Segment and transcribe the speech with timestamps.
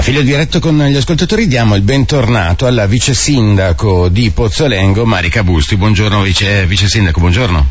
[0.00, 5.44] A filo diretto con gli ascoltatori diamo il bentornato alla vice sindaco di Pozzolengo, Marica
[5.44, 5.76] Busti.
[5.76, 7.68] Buongiorno vice, vice sindaco, buongiorno.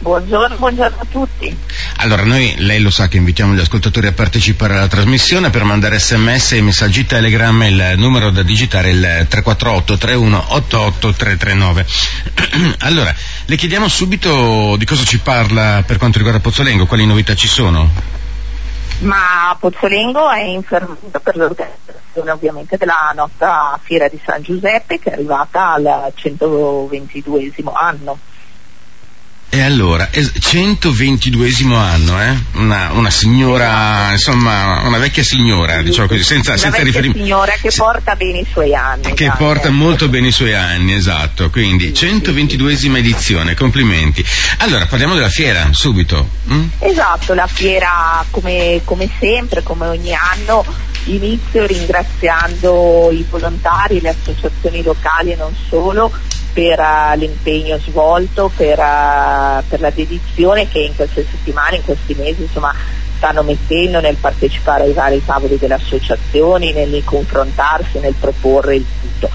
[0.00, 1.56] Buongiorno, buongiorno, a tutti.
[1.96, 5.98] Allora, noi, lei lo sa che invitiamo gli ascoltatori a partecipare alla trasmissione per mandare
[5.98, 11.86] sms e messaggi telegram, il numero da digitare è il 348 31 88 339.
[12.80, 13.14] allora,
[13.46, 18.25] le chiediamo subito di cosa ci parla per quanto riguarda Pozzolengo, quali novità ci sono?
[18.98, 25.10] Ma Pozzolengo è in fermento per l'organizzazione ovviamente della nostra fiera di San Giuseppe che
[25.10, 28.18] è arrivata al 122 anno.
[29.48, 32.36] E allora, 122 anno, eh?
[32.54, 37.18] Una, una, signora, insomma, una vecchia signora, diciamo così, senza, una senza riferimento.
[37.18, 39.14] Una signora che porta bene i suoi anni.
[39.14, 41.48] Che dai, porta molto bene i suoi anni, esatto.
[41.50, 44.24] Quindi, 122 edizione, complimenti.
[44.58, 46.28] Allora, parliamo della fiera, subito.
[46.50, 46.66] Mm?
[46.80, 50.64] Esatto, la fiera, come, come sempre, come ogni anno,
[51.04, 56.12] inizio ringraziando i volontari, le associazioni locali e non solo
[56.56, 62.14] per uh, l'impegno svolto, per, uh, per, la dedizione che in queste settimane, in questi
[62.14, 62.72] mesi insomma,
[63.18, 69.28] stanno mettendo nel partecipare ai vari tavoli delle associazioni, nel confrontarsi, nel proporre il tutto.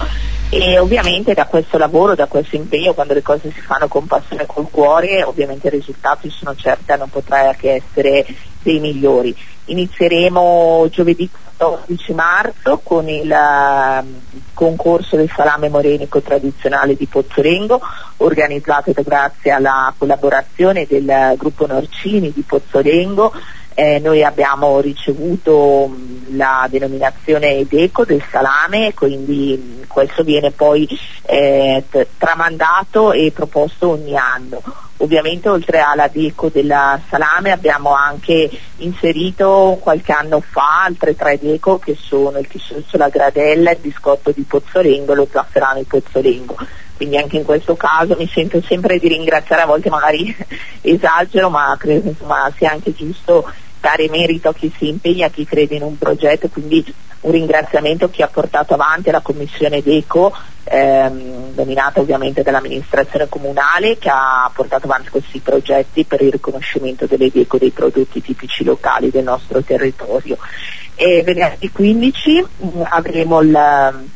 [0.54, 4.42] E ovviamente da questo lavoro, da questo impegno, quando le cose si fanno con passione
[4.42, 8.26] e col cuore, ovviamente i risultati sono certi, non potrà che essere
[8.60, 9.34] dei migliori.
[9.64, 14.06] Inizieremo giovedì 14 marzo con il uh,
[14.52, 17.80] concorso del salame morenico tradizionale di Pozzolengo,
[18.18, 23.32] organizzato grazie alla collaborazione del gruppo Norcini di Pozzolengo.
[23.74, 30.88] Eh, noi abbiamo ricevuto mh, la denominazione EDECO del salame, quindi mh, questo viene poi
[31.26, 31.84] eh,
[32.18, 34.62] tramandato e proposto ogni anno.
[35.02, 36.72] Ovviamente oltre alla deco del
[37.08, 43.08] salame abbiamo anche inserito qualche anno fa altre tre deco che sono il chiscioccio la
[43.08, 46.56] gradella, il biscotto di Pozzolengo e lo zafferano di Pozzolengo.
[47.02, 50.32] Quindi anche in questo caso mi sento sempre di ringraziare, a volte magari
[50.82, 55.44] esagero, ma credo insomma, sia anche giusto dare merito a chi si impegna, a chi
[55.44, 60.32] crede in un progetto, quindi un ringraziamento a chi ha portato avanti la commissione DECO,
[60.62, 67.32] ehm, dominata ovviamente dall'amministrazione comunale, che ha portato avanti questi progetti per il riconoscimento delle
[67.32, 70.38] DECO dei prodotti tipici locali del nostro territorio.
[70.94, 74.10] E venerdì 15 mh, mm, avremo il,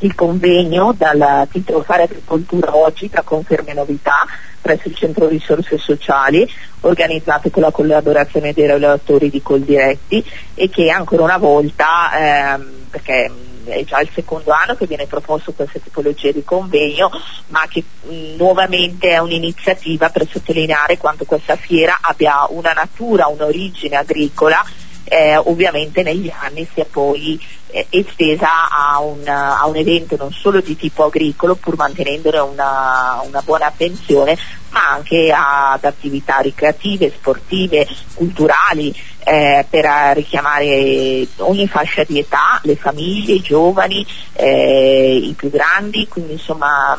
[0.00, 4.26] il convegno dal titolo Fare agricoltura oggi tra conferme e novità
[4.60, 6.48] presso il Centro Risorse Sociali,
[6.80, 13.30] organizzate con la collaborazione dei relatori di Coldiretti e che ancora una volta, ehm, perché
[13.64, 17.10] è già il secondo anno che viene proposto questa tipologia di convegno,
[17.48, 23.96] ma che mh, nuovamente è un'iniziativa per sottolineare quanto questa fiera abbia una natura, un'origine
[23.96, 24.62] agricola
[25.08, 30.32] eh, ovviamente negli anni si è poi eh, estesa a un, a un, evento non
[30.32, 34.36] solo di tipo agricolo pur mantenendone una, una buona attenzione
[34.70, 42.76] ma anche ad attività ricreative, sportive, culturali eh, per richiamare ogni fascia di età, le
[42.76, 46.96] famiglie, i giovani, eh, i più grandi, quindi insomma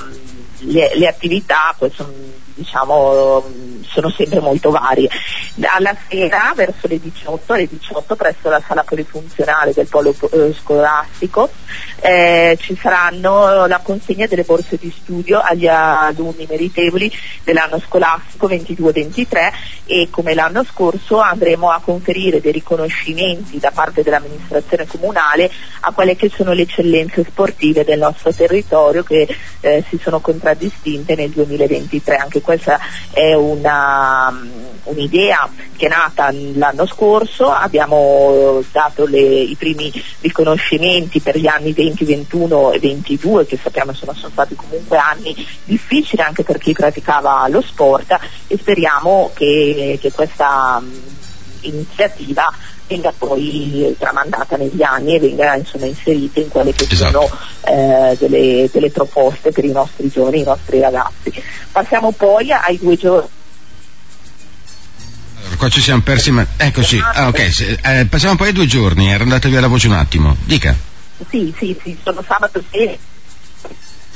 [0.61, 2.11] le, le attività poi sono
[2.59, 3.43] diciamo,
[3.87, 5.09] sono sempre molto varie.
[5.61, 11.49] Alla sera, verso le 18, alle 18 presso la sala polifunzionale del polo eh, scolastico,
[12.01, 17.11] eh, ci saranno la consegna delle borse di studio agli alunni meritevoli
[17.43, 19.51] dell'anno scolastico 22-23
[19.85, 26.15] e come l'anno scorso andremo a conferire dei riconoscimenti da parte dell'amministrazione comunale a quelle
[26.15, 29.27] che sono le eccellenze sportive del nostro territorio che
[29.61, 32.15] eh, si sono contraddistinte nel 2023.
[32.15, 32.79] Anche questa
[33.11, 34.35] è una,
[34.85, 41.73] un'idea che è nata l'anno scorso, abbiamo dato le, i primi riconoscimenti per gli anni
[41.73, 46.73] 20, 21 e 22 che sappiamo sono, sono stati comunque anni difficili anche per chi
[46.73, 48.17] praticava lo sport
[48.47, 51.27] e speriamo che, che questa mh,
[51.61, 52.51] iniziativa
[52.87, 57.27] venga poi tramandata negli anni e venga insomma, inserita in quelle che esatto.
[57.27, 61.31] sono eh, delle, delle, proposte per i nostri giovani, i nostri ragazzi.
[61.71, 63.29] Passiamo poi ai due giorni.
[65.55, 66.99] Qua ci siamo persi, ma eccoci.
[66.99, 70.35] Ah, ok, eh, passiamo poi ai due giorni, era andata via la voce un attimo.
[70.45, 70.75] Dica.
[71.29, 72.95] Sì, sì, sì, sono sabato sera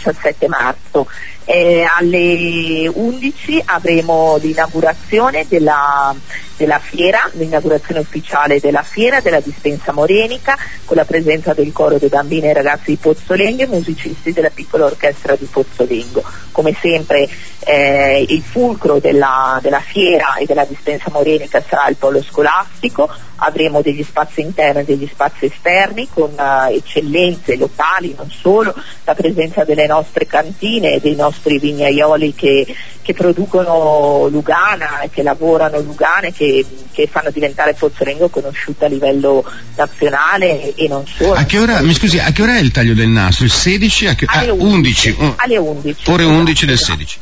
[0.03, 1.07] 17 marzo.
[1.45, 6.15] Eh, alle 11 avremo l'inaugurazione della,
[6.55, 12.09] della, fiera, l'inaugurazione ufficiale della fiera della dispensa morenica con la presenza del coro dei
[12.09, 16.23] bambini e ragazzi di Pozzolengo e musicisti della piccola orchestra di Pozzolengo.
[16.51, 17.27] Come sempre
[17.65, 23.81] eh, il fulcro della, della, fiera e della dispensa morenica sarà il polo scolastico, avremo
[23.81, 28.73] degli spazi interni e degli spazi esterni con uh, eccellenze locali, non solo,
[29.03, 32.65] la presenza delle nostre cantine e dei nostri vignaioli che,
[33.01, 38.89] che producono Lugana e che lavorano Lugana e che, che fanno diventare Pozzolengo conosciuta a
[38.89, 39.43] livello
[39.75, 41.33] nazionale e non solo.
[41.33, 43.45] A che ora, mi scusi, a che ora è il taglio del nastro?
[43.45, 44.07] Il 16?
[44.07, 45.15] A che, alle ah, 11.
[45.17, 45.33] 11.
[45.37, 46.09] Alle 11.
[46.09, 47.19] Ore 11 del 16.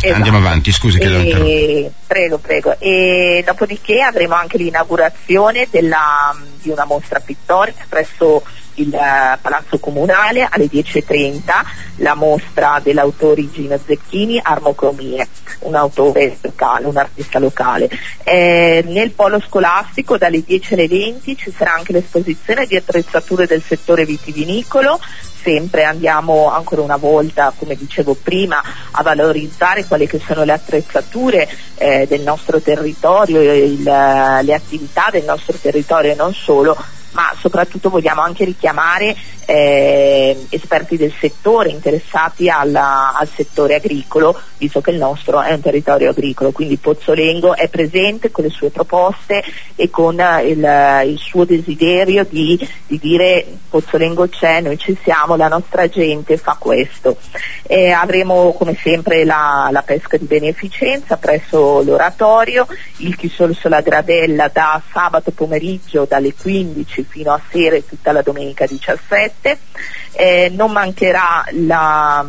[0.00, 0.14] Esatto.
[0.14, 1.90] Andiamo avanti, scusi che e...
[2.06, 2.76] Prego, prego.
[2.78, 8.42] E dopodiché avremo anche l'inaugurazione della, di una mostra pittorica presso
[8.78, 11.40] il uh, Palazzo Comunale alle 10.30,
[11.96, 15.26] la mostra dell'autore Gino Zecchini, Armocromie,
[15.60, 17.88] un autore locale, un artista locale.
[18.22, 23.62] Eh, nel polo scolastico dalle 10 alle 20 ci sarà anche l'esposizione di attrezzature del
[23.66, 25.00] settore vitivinicolo,
[25.42, 31.48] sempre andiamo ancora una volta, come dicevo prima, a valorizzare quelle che sono le attrezzature
[31.76, 36.76] eh, del nostro territorio, il, le attività del nostro territorio e non solo,
[37.12, 39.16] ma soprattutto vogliamo anche richiamare
[39.50, 45.62] eh, esperti del settore interessati alla, al settore agricolo, visto che il nostro è un
[45.62, 49.42] territorio agricolo, quindi Pozzolengo è presente con le sue proposte
[49.74, 55.48] e con il, il suo desiderio di, di, dire Pozzolengo c'è, noi ci siamo, la
[55.48, 57.16] nostra gente fa questo.
[57.62, 62.66] Eh, avremo come sempre la, la, pesca di beneficenza presso l'oratorio,
[62.98, 68.20] il Chisol sulla Gradella da sabato pomeriggio dalle 15 fino a sera e tutta la
[68.20, 69.37] domenica 17
[70.12, 72.24] eh, non mancherà la,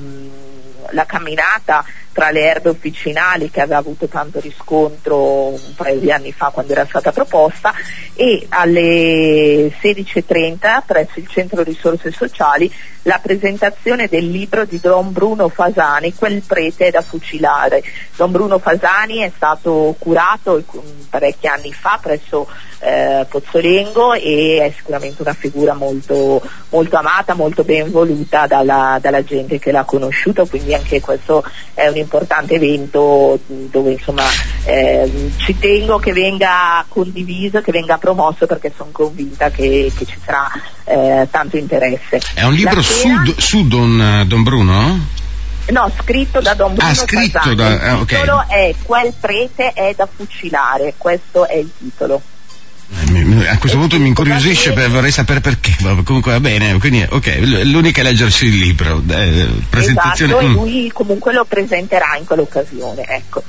[0.91, 1.85] la camminata
[2.19, 6.73] tra le erbe officinali che aveva avuto tanto riscontro un paio di anni fa quando
[6.73, 7.73] era stata proposta
[8.13, 12.69] e alle 16.30 presso il Centro Risorse Sociali
[13.03, 17.81] la presentazione del libro di Don Bruno Fasani, Quel prete da fucilare.
[18.15, 20.61] Don Bruno Fasani è stato curato
[21.09, 22.47] parecchi anni fa presso
[22.79, 29.23] eh, Pozzolengo e è sicuramente una figura molto, molto amata, molto ben voluta dalla, dalla,
[29.23, 31.43] gente che l'ha conosciuto, quindi anche questo
[31.73, 34.23] è un importante evento dove insomma
[34.65, 40.17] eh, ci tengo che venga condiviso, che venga promosso perché sono convinta che, che ci
[40.25, 40.49] sarà
[40.85, 42.19] eh, tanto interesse.
[42.33, 43.07] È un libro su,
[43.37, 45.17] su Don, Don Bruno?
[45.69, 49.93] No, scritto da Don Bruno ah, scritto da, Il ah, titolo è Quel prete è
[49.95, 52.19] da fucilare, questo è il titolo.
[52.91, 57.37] Eh, a questo punto mi incuriosisce, per, vorrei sapere perché, comunque va bene, quindi ok,
[57.63, 59.01] l'unica è leggersi il libro.
[59.07, 60.33] Eh, presentazione...
[60.33, 60.51] Esatto, mm.
[60.51, 63.43] e lui comunque lo presenterà in quell'occasione, ecco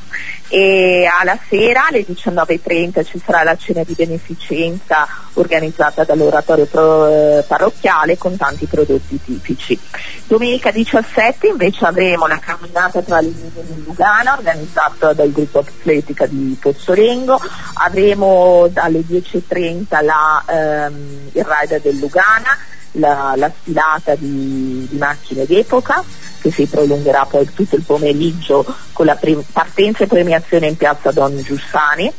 [0.52, 8.18] e alla sera alle 19.30 ci sarà la cena di beneficenza organizzata dall'oratorio pro, parrocchiale
[8.18, 9.78] con tanti prodotti tipici.
[10.26, 16.26] Domenica 17 invece avremo la camminata tra le mine di Lugana organizzata dal gruppo atletica
[16.26, 17.40] di Pozzolengo,
[17.74, 22.56] avremo dalle 10.30 la, ehm, il rider del Lugana,
[22.92, 26.02] la, la sfilata di, di macchine d'epoca
[26.40, 31.12] che si prolungherà poi tutto il pomeriggio con la pre- partenza e premiazione in piazza
[31.12, 32.12] Don Giussani,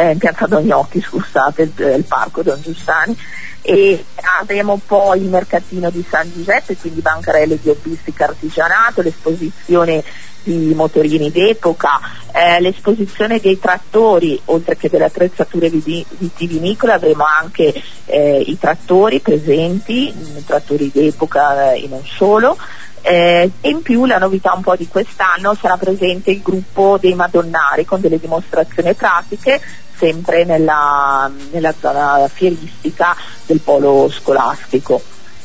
[0.00, 3.16] eh, in piazza Don Gnocchi, scusate, il, il parco Don Giussani,
[3.62, 4.04] e
[4.40, 10.02] avremo poi il mercatino di San Giuseppe, quindi bancarelle di hobbistica artigianato, l'esposizione
[10.42, 12.00] di motorini d'epoca,
[12.32, 17.74] eh, l'esposizione dei trattori, oltre che delle attrezzature vitivinicole avremo anche
[18.06, 20.12] eh, i trattori presenti,
[20.46, 22.56] trattori d'epoca eh, e non solo,
[23.02, 27.84] eh, in più la novità un po' di quest'anno sarà presente il gruppo dei Madonnari
[27.84, 29.60] con delle dimostrazioni pratiche
[29.96, 33.14] sempre nella, nella zona fieristica
[33.44, 35.02] del polo scolastico.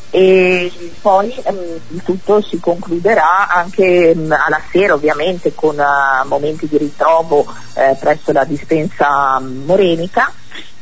[0.10, 0.72] E
[1.02, 7.46] poi ehm, tutto si concluderà anche ehm, alla sera ovviamente con uh, momenti di ritrovo
[7.74, 10.32] eh, presso la dispensa morenica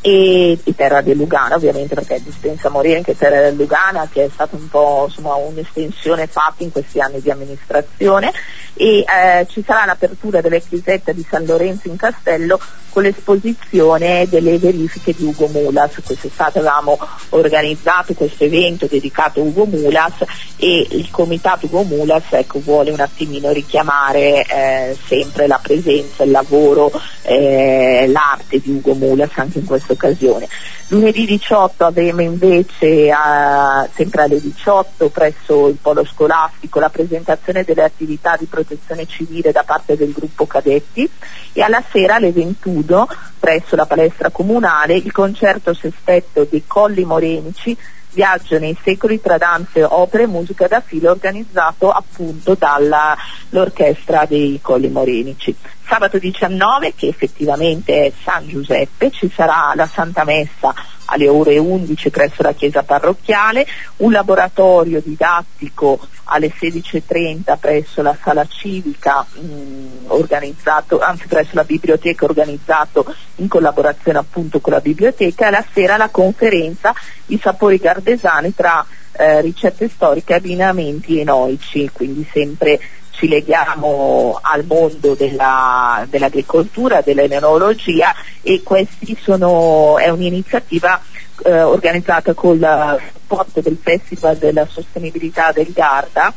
[0.06, 4.30] e, e Terra del Lugana ovviamente perché dispensa morire anche Terra del Lugana che è
[4.30, 8.34] stata un po' insomma, un'estensione fatta in questi anni di amministrazione
[8.76, 14.60] e eh, ci sarà l'apertura della chiesetta di San Lorenzo in Castello con l'esposizione delle
[14.60, 16.00] verifiche di Ugo Mulas.
[16.04, 16.98] Quest'estate avevamo
[17.30, 20.14] organizzato questo evento dedicato a Ugo Mulas
[20.58, 26.32] e il comitato Ugo Mulas ecco, vuole un attimino richiamare eh, sempre la presenza, il
[26.32, 26.92] lavoro,
[27.24, 30.48] eh, l'arte di Ugo Mulas anche in questo occasione.
[30.88, 37.84] Lunedì 18 avremo invece a, sempre alle 18 presso il polo scolastico la presentazione delle
[37.84, 41.10] attività di protezione civile da parte del gruppo cadetti
[41.54, 43.08] e alla sera alle 21
[43.40, 47.76] presso la palestra comunale il concerto sestetto dei Colli Morenici
[48.14, 54.88] Viaggio nei secoli tra danze, opere e musica da filo organizzato appunto dall'orchestra dei Colli
[54.88, 55.56] Morenici.
[55.86, 60.74] Sabato 19, che effettivamente è San Giuseppe, ci sarà la Santa Messa
[61.06, 68.46] alle ore 11 presso la chiesa parrocchiale, un laboratorio didattico alle 16.30 presso la sala
[68.48, 75.52] civica mh, organizzato, anzi presso la biblioteca organizzato in collaborazione appunto con la biblioteca e
[75.52, 76.94] la sera la conferenza
[77.28, 82.80] I sapori gardesani tra eh, ricette storiche, abbinamenti enoici, quindi sempre
[83.16, 91.02] ci leghiamo al mondo della, dell'agricoltura, dell'enologia e questi sono, è un'iniziativa
[91.46, 96.34] eh, organizzata il supporto del Festival della Sostenibilità del Garda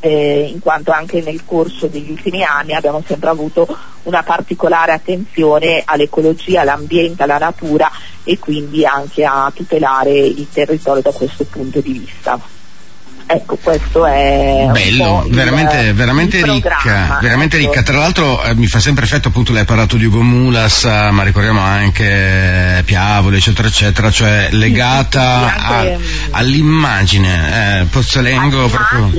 [0.00, 3.66] eh, in quanto anche nel corso degli ultimi anni abbiamo sempre avuto
[4.04, 7.90] una particolare attenzione all'ecologia, all'ambiente, alla natura
[8.22, 12.57] e quindi anche a tutelare il territorio da questo punto di vista.
[13.30, 17.66] Ecco, questo è bello, veramente, il, veramente il ricca, veramente ecco.
[17.66, 17.82] ricca.
[17.82, 21.10] Tra l'altro eh, mi fa sempre effetto, appunto, lei ha parlato di Ugo Mulas, eh,
[21.10, 27.80] ma ricordiamo anche Piavoli, eccetera, eccetera, cioè legata sì, a, mm, all'immagine.
[27.80, 29.10] Eh, Pozzolengo proprio.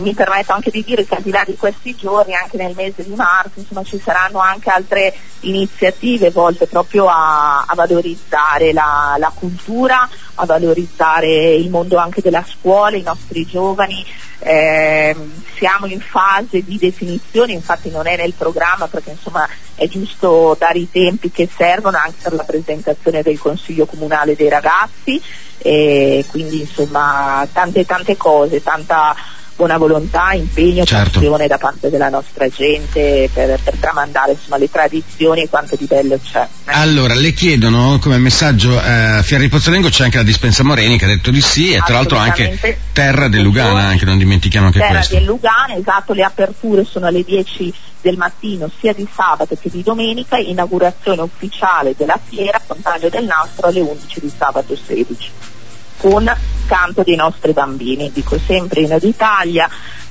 [0.00, 3.02] Mi permetto anche di dire che al di là di questi giorni, anche nel mese
[3.02, 9.32] di marzo, insomma, ci saranno anche altre iniziative volte proprio a, a valorizzare la, la
[9.34, 14.04] cultura, a valorizzare il mondo anche della scuola, nostri giovani.
[14.38, 15.16] Eh,
[15.56, 20.78] siamo in fase di definizione, infatti non è nel programma perché insomma è giusto dare
[20.78, 25.22] i tempi che servono anche per la presentazione del Consiglio Comunale dei ragazzi,
[25.58, 29.14] e quindi insomma tante tante cose, tanta
[29.56, 31.18] buona volontà, impegno, certo.
[31.18, 35.86] passione da parte della nostra gente per, per tramandare insomma, le tradizioni e quanto di
[35.86, 36.46] bello c'è.
[36.66, 40.98] Allora, le chiedono come messaggio eh, a Fiera di Pozzolengo c'è anche la dispensa Moreni
[40.98, 44.66] che ha detto di sì e tra l'altro anche Terra del Lugana, anche non dimentichiamo
[44.66, 45.14] anche Terra questo.
[45.14, 47.72] Terra del Lugana, esatto, le aperture sono alle 10
[48.02, 53.68] del mattino sia di sabato che di domenica, inaugurazione ufficiale della fiera, contaggio del nastro
[53.68, 55.54] alle 11 di sabato 16
[55.96, 56.30] con
[56.66, 59.68] canto dei nostri bambini, dico sempre inno d'Italia,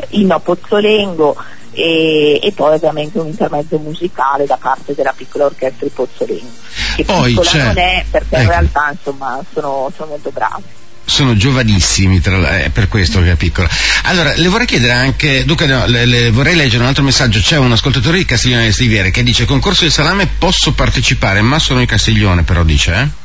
[0.10, 1.36] inno Pozzolengo
[1.72, 6.52] e, e, poi ovviamente un intermezzo musicale da parte della piccola orchestra di Pozzolengo,
[6.96, 8.44] che poi piccola non è perché ecco.
[8.44, 10.64] in realtà insomma sono, sono molto bravi
[11.08, 13.70] sono giovanissimi, tra, è per questo che è piccola.
[14.06, 17.58] Allora, le vorrei chiedere anche, dunque, no, le, le, vorrei leggere un altro messaggio, c'è
[17.58, 21.80] un ascoltatore di Castiglione di Stiviere che dice concorso di salame posso partecipare, ma sono
[21.80, 23.24] in Castiglione però dice, eh?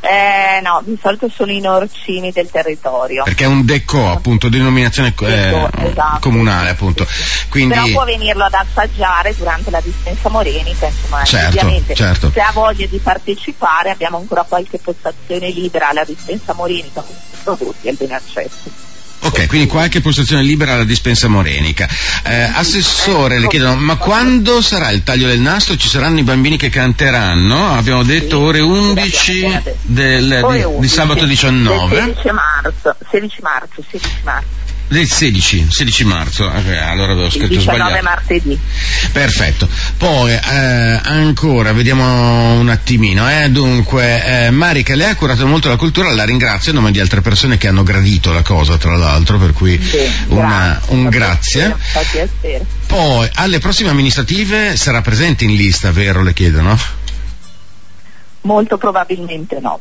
[0.00, 3.24] Eh, no, di solito sono i norcini del territorio.
[3.24, 6.20] Perché è un deco, appunto, denominazione eh, esatto.
[6.20, 7.06] comunale, appunto.
[7.48, 7.74] Quindi...
[7.74, 11.94] Però può venirlo ad assaggiare durante la dispensa morenica, insomma, certo, ovviamente.
[11.94, 12.30] Certo.
[12.32, 17.88] Se ha voglia di partecipare abbiamo ancora qualche postazione libera alla dispensa morenica con prodotti
[17.88, 18.86] al bene accesso.
[19.20, 21.88] Ok, quindi qualche postazione libera alla dispensa morenica.
[22.24, 25.76] Eh, assessore, le chiedono, ma quando sarà il taglio del nastro?
[25.76, 27.74] Ci saranno i bambini che canteranno?
[27.74, 31.96] Abbiamo detto ore 11 del, di, di sabato 19.
[31.96, 34.46] 16 marzo, 16 marzo, 16 marzo.
[34.88, 38.04] Del 16, 16 marzo, eh, allora avevo scritto il 19 sbagliato.
[38.04, 38.58] martedì.
[39.12, 39.68] Perfetto.
[39.98, 43.28] Poi eh, ancora, vediamo un attimino.
[43.30, 43.50] Eh.
[43.50, 47.20] Dunque, eh, Marica, lei ha curato molto la cultura, la ringrazio a nome di altre
[47.20, 50.94] persone che hanno gradito la cosa, tra l'altro, per cui sì, una, grazie.
[50.94, 51.76] un grazie.
[51.90, 56.22] Piacere, Poi, alle prossime amministrative sarà presente in lista, vero?
[56.22, 56.78] Le chiedono?
[58.40, 59.80] Molto probabilmente no.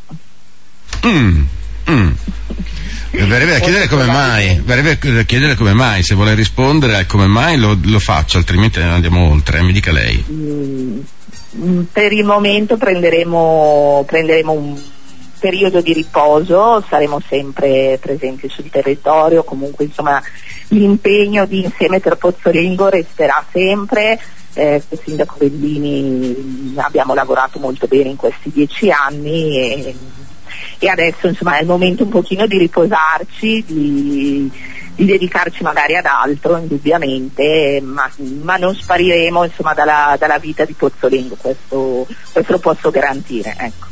[1.06, 1.44] Mm,
[1.92, 2.12] mm.
[3.10, 7.26] Verrebbe da chiedere come mai, verrebbe da chiedere come mai, se vuole rispondere al come
[7.26, 10.24] mai lo, lo faccio, altrimenti andiamo oltre, mi dica lei.
[10.30, 11.00] Mm,
[11.92, 14.80] per il momento prenderemo, prenderemo un
[15.40, 20.22] periodo di riposo, saremo sempre presenti sul territorio, comunque insomma
[20.70, 24.20] l'impegno di Insieme per Pozzolengo resterà sempre,
[24.54, 29.96] eh, il sindaco Bellini abbiamo lavorato molto bene in questi dieci anni e
[30.80, 34.52] e adesso insomma è il momento un pochino di riposarci, di,
[34.96, 38.10] di dedicarci magari ad altro indubbiamente, ma,
[38.42, 43.56] ma non spariremo insomma, dalla, dalla, vita di Pozzolengo, questo, questo lo posso garantire.
[43.58, 43.86] Ecco.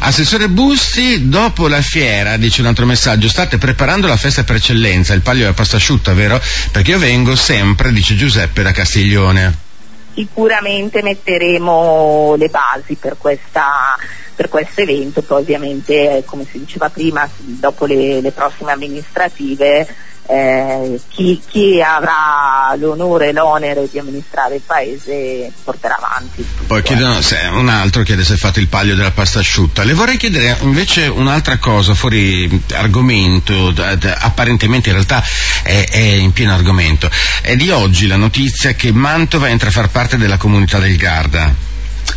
[0.00, 5.14] Assessore Busti, dopo la fiera, dice un altro messaggio, state preparando la festa per eccellenza,
[5.14, 6.40] il palio della pasta asciutta, vero?
[6.72, 9.70] Perché io vengo sempre, dice Giuseppe, da Castiglione.
[10.14, 13.94] Sicuramente metteremo le basi per, questa,
[14.34, 19.86] per questo evento, poi ovviamente come si diceva prima, dopo le, le prossime amministrative
[20.26, 26.46] eh, chi, chi, avrà l'onore e l'onere di amministrare il paese porterà avanti.
[26.66, 29.82] Poi chiedono, se, un altro chiede se è fatto il paglio della pasta asciutta.
[29.82, 35.22] Le vorrei chiedere invece un'altra cosa fuori argomento, da, da, apparentemente in realtà
[35.62, 37.10] è, è, in pieno argomento.
[37.40, 41.70] È di oggi la notizia che Mantova entra a far parte della comunità del Garda.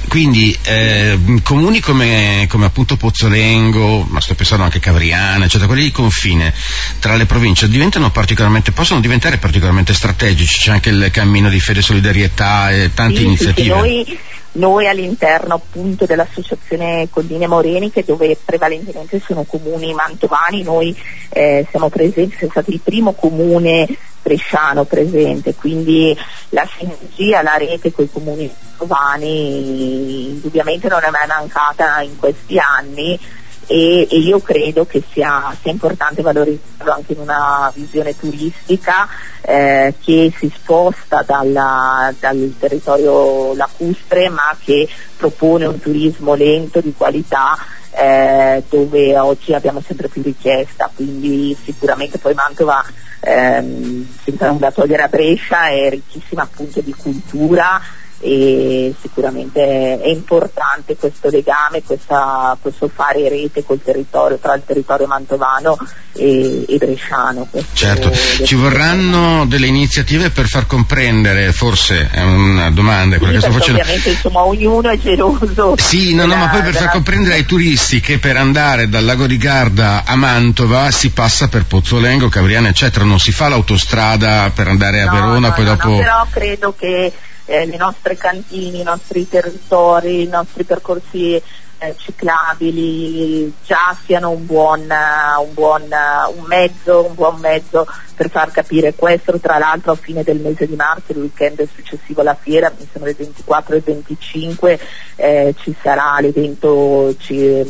[0.07, 5.91] Quindi eh, comuni come, come, appunto Pozzolengo, ma sto pensando anche Cavriana, eccetera, quelli di
[5.91, 6.53] confine
[6.99, 11.79] tra le province diventano particolarmente, possono diventare particolarmente strategici, c'è anche il cammino di fede
[11.79, 13.63] e solidarietà e tante sì, iniziative.
[13.63, 14.19] Sì, noi,
[14.53, 20.95] noi, all'interno appunto dell'associazione Colline Moreniche dove prevalentemente sono comuni mantovani, noi
[21.29, 23.87] eh, siamo presenti, siamo stati il primo comune
[24.25, 26.17] bresciano presente, quindi
[26.49, 32.57] la sinergia, la rete con i comuni mantovani indubbiamente non è mai mancata in questi
[32.57, 33.19] anni
[33.67, 39.07] e, e io credo che sia, sia, importante valorizzarlo anche in una visione turistica
[39.41, 46.93] eh, che si sposta dalla, dal territorio lacustre ma che propone un turismo lento di
[46.95, 47.57] qualità
[47.97, 52.83] eh, dove oggi abbiamo sempre più richiesta, quindi sicuramente poi Mantova
[53.21, 57.81] ehm, senza nulla togliere a Brescia è ricchissima appunto di cultura
[58.19, 65.05] e sicuramente è importante questo legame, questa, questo fare rete col territorio, tra il territorio
[65.05, 65.77] mantovano
[66.13, 67.47] e, e bresciano.
[67.73, 73.51] Certo, ci vorranno delle iniziative per far comprendere, forse è una domanda quella sì, che
[73.51, 73.81] sto facendo.
[73.81, 75.75] Ovviamente insomma ognuno è geloso.
[75.77, 79.27] Sì, no, no, ma poi per far comprendere ai turisti che per andare dal lago
[79.27, 84.67] di Garda a Mantova si passa per Pozzolengo, Cavriana, eccetera, non si fa l'autostrada per
[84.67, 85.97] andare a no, Verona, no, poi no, dopo.
[85.97, 87.11] Però credo che
[87.45, 91.41] eh, le nostre cantine, i nostri territori, i nostri percorsi
[91.77, 97.85] eh, ciclabili già siano un buon, un, buon, un, mezzo, un buon mezzo
[98.15, 102.21] per far capire questo, tra l'altro a fine del mese di marzo, il weekend successivo
[102.21, 104.79] alla fiera, mi sembra il 24 e il 25,
[105.15, 107.63] eh, ci sarà l'evento ci,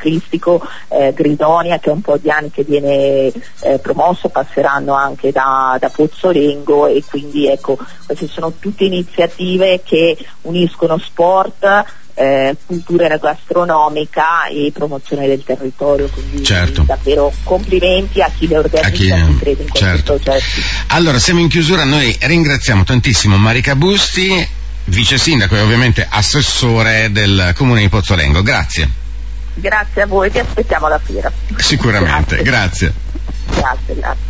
[0.00, 5.30] ciclistico eh, Gridonia che è un po' di anni che viene eh, promosso, passeranno anche
[5.30, 13.16] da, da Pozzolengo e quindi ecco queste sono tutte iniziative che uniscono sport, eh, cultura
[13.16, 16.08] gastronomica e promozione del territorio.
[16.08, 16.82] Quindi certo.
[16.82, 20.14] davvero complimenti a chi le organizza e crede in questi certo.
[20.14, 20.60] progetti.
[20.88, 24.46] Allora, siamo in chiusura, noi ringraziamo tantissimo Marica Busti,
[24.84, 28.42] vice sindaco e ovviamente assessore del comune di Pozzolengo.
[28.42, 29.08] Grazie.
[29.60, 31.30] Grazie a voi, vi aspettiamo alla fiera.
[31.56, 32.92] Sicuramente, grazie.
[33.46, 33.94] Grazie, grazie.
[33.94, 34.29] grazie.